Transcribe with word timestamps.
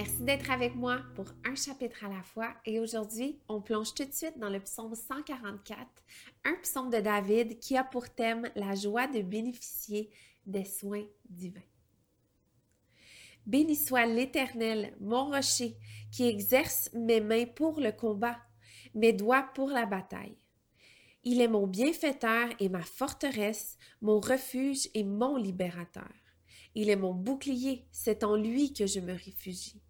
Merci 0.00 0.22
d'être 0.22 0.52
avec 0.52 0.76
moi 0.76 1.00
pour 1.16 1.24
un 1.44 1.56
chapitre 1.56 2.04
à 2.04 2.08
la 2.08 2.22
fois 2.22 2.54
et 2.64 2.78
aujourd'hui, 2.78 3.40
on 3.48 3.60
plonge 3.60 3.94
tout 3.94 4.04
de 4.04 4.12
suite 4.12 4.38
dans 4.38 4.48
le 4.48 4.60
psaume 4.60 4.94
144, 4.94 5.76
un 6.44 6.54
psaume 6.62 6.88
de 6.88 7.00
David 7.00 7.58
qui 7.58 7.76
a 7.76 7.82
pour 7.82 8.08
thème 8.08 8.48
la 8.54 8.76
joie 8.76 9.08
de 9.08 9.22
bénéficier 9.22 10.08
des 10.46 10.62
soins 10.62 11.04
divins. 11.28 11.66
Béni 13.44 13.74
soit 13.74 14.06
l'Éternel, 14.06 14.96
mon 15.00 15.30
rocher, 15.30 15.76
qui 16.12 16.28
exerce 16.28 16.90
mes 16.94 17.20
mains 17.20 17.46
pour 17.46 17.80
le 17.80 17.90
combat, 17.90 18.38
mes 18.94 19.12
doigts 19.12 19.50
pour 19.52 19.68
la 19.68 19.84
bataille. 19.84 20.38
Il 21.24 21.40
est 21.40 21.48
mon 21.48 21.66
bienfaiteur 21.66 22.50
et 22.60 22.68
ma 22.68 22.82
forteresse, 22.82 23.76
mon 24.00 24.20
refuge 24.20 24.88
et 24.94 25.02
mon 25.02 25.34
libérateur. 25.34 26.12
Il 26.76 26.88
est 26.88 26.94
mon 26.94 27.14
bouclier, 27.14 27.88
c'est 27.90 28.22
en 28.22 28.36
lui 28.36 28.72
que 28.72 28.86
je 28.86 29.00
me 29.00 29.12
réfugie. 29.12 29.82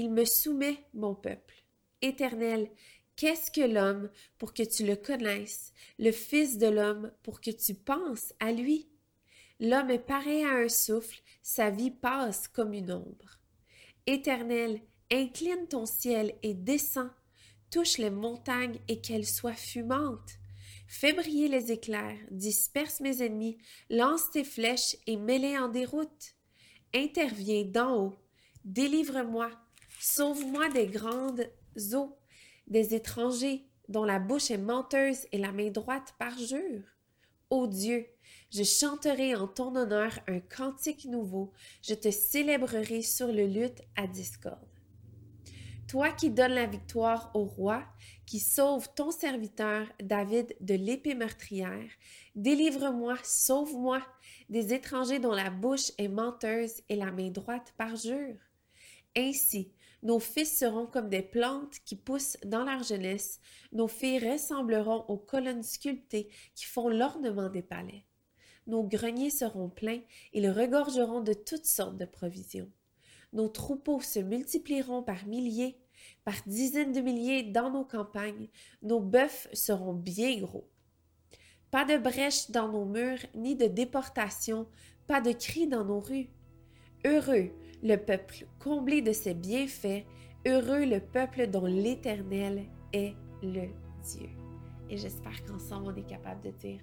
Il 0.00 0.12
me 0.12 0.24
soumet, 0.24 0.78
mon 0.94 1.16
peuple. 1.16 1.56
Éternel, 2.02 2.70
qu'est-ce 3.16 3.50
que 3.50 3.66
l'homme 3.66 4.08
pour 4.38 4.54
que 4.54 4.62
tu 4.62 4.86
le 4.86 4.94
connaisses, 4.94 5.72
le 5.98 6.12
Fils 6.12 6.56
de 6.56 6.68
l'homme 6.68 7.10
pour 7.24 7.40
que 7.40 7.50
tu 7.50 7.74
penses 7.74 8.32
à 8.38 8.52
lui? 8.52 8.88
L'homme 9.58 9.90
est 9.90 9.98
pareil 9.98 10.44
à 10.44 10.52
un 10.52 10.68
souffle, 10.68 11.20
sa 11.42 11.70
vie 11.70 11.90
passe 11.90 12.46
comme 12.46 12.74
une 12.74 12.92
ombre. 12.92 13.40
Éternel, 14.06 14.80
incline 15.10 15.66
ton 15.66 15.84
ciel 15.84 16.32
et 16.44 16.54
descends, 16.54 17.10
touche 17.72 17.98
les 17.98 18.10
montagnes 18.10 18.78
et 18.86 19.00
qu'elles 19.00 19.26
soient 19.26 19.52
fumantes. 19.52 20.38
Fais 20.86 21.12
briller 21.12 21.48
les 21.48 21.72
éclairs, 21.72 22.20
disperse 22.30 23.00
mes 23.00 23.20
ennemis, 23.20 23.58
lance 23.90 24.30
tes 24.30 24.44
flèches 24.44 24.96
et 25.08 25.16
mets-les 25.16 25.58
en 25.58 25.66
déroute. 25.66 26.36
Interviens 26.94 27.64
d'en 27.64 27.96
haut, 27.96 28.16
délivre-moi, 28.64 29.50
sauve-moi 29.98 30.68
des 30.70 30.86
grandes 30.86 31.50
eaux, 31.94 32.16
des 32.66 32.94
étrangers 32.94 33.66
dont 33.88 34.04
la 34.04 34.18
bouche 34.18 34.50
est 34.50 34.58
menteuse 34.58 35.26
et 35.32 35.38
la 35.38 35.52
main 35.52 35.70
droite 35.70 36.14
parjure. 36.18 36.82
Ô 37.50 37.66
Dieu, 37.66 38.06
je 38.52 38.62
chanterai 38.62 39.34
en 39.34 39.48
ton 39.48 39.74
honneur 39.74 40.12
un 40.26 40.40
cantique 40.40 41.06
nouveau, 41.06 41.52
je 41.82 41.94
te 41.94 42.10
célébrerai 42.10 43.02
sur 43.02 43.28
le 43.28 43.46
luth 43.46 43.80
à 43.96 44.06
discorde. 44.06 44.68
Toi 45.88 46.10
qui 46.10 46.28
donnes 46.28 46.52
la 46.52 46.66
victoire 46.66 47.30
au 47.32 47.44
roi, 47.44 47.82
qui 48.26 48.40
sauve 48.40 48.88
ton 48.94 49.10
serviteur 49.10 49.86
David 50.02 50.54
de 50.60 50.74
l'épée 50.74 51.14
meurtrière, 51.14 51.88
délivre-moi, 52.34 53.16
sauve-moi 53.24 54.02
des 54.50 54.74
étrangers 54.74 55.18
dont 55.18 55.32
la 55.32 55.48
bouche 55.48 55.92
est 55.96 56.08
menteuse 56.08 56.82
et 56.90 56.96
la 56.96 57.10
main 57.10 57.30
droite 57.30 57.72
parjure. 57.78 58.36
Ainsi, 59.16 59.72
nos 60.02 60.20
fils 60.20 60.56
seront 60.56 60.86
comme 60.86 61.08
des 61.08 61.22
plantes 61.22 61.78
qui 61.84 61.96
poussent 61.96 62.38
dans 62.44 62.64
leur 62.64 62.82
jeunesse, 62.82 63.40
nos 63.72 63.88
filles 63.88 64.30
ressembleront 64.30 65.04
aux 65.08 65.18
colonnes 65.18 65.62
sculptées 65.62 66.28
qui 66.54 66.66
font 66.66 66.88
l'ornement 66.88 67.48
des 67.48 67.62
palais. 67.62 68.04
Nos 68.66 68.84
greniers 68.84 69.30
seront 69.30 69.68
pleins, 69.68 70.00
ils 70.32 70.50
regorgeront 70.50 71.20
de 71.20 71.32
toutes 71.32 71.66
sortes 71.66 71.96
de 71.96 72.04
provisions. 72.04 72.70
Nos 73.32 73.48
troupeaux 73.48 74.00
se 74.00 74.20
multiplieront 74.20 75.02
par 75.02 75.26
milliers, 75.26 75.78
par 76.24 76.36
dizaines 76.46 76.92
de 76.92 77.00
milliers 77.00 77.42
dans 77.42 77.70
nos 77.70 77.84
campagnes, 77.84 78.48
nos 78.82 79.00
bœufs 79.00 79.48
seront 79.52 79.94
bien 79.94 80.38
gros. 80.38 80.68
Pas 81.70 81.84
de 81.84 81.98
brèches 81.98 82.50
dans 82.50 82.68
nos 82.68 82.84
murs, 82.84 83.18
ni 83.34 83.56
de 83.56 83.66
déportation, 83.66 84.68
pas 85.06 85.20
de 85.20 85.32
cris 85.32 85.66
dans 85.66 85.84
nos 85.84 86.00
rues. 86.00 86.30
Heureux 87.04 87.50
le 87.82 87.96
peuple 87.96 88.46
comblé 88.58 89.02
de 89.02 89.12
ses 89.12 89.34
bienfaits, 89.34 90.04
heureux 90.46 90.84
le 90.84 91.00
peuple 91.00 91.46
dont 91.48 91.66
l'Éternel 91.66 92.64
est 92.92 93.14
le 93.42 93.68
Dieu. 94.02 94.28
Et 94.90 94.96
j'espère 94.96 95.44
qu'ensemble 95.44 95.92
on 95.92 95.96
est 95.96 96.08
capable 96.08 96.42
de 96.42 96.50
dire. 96.50 96.80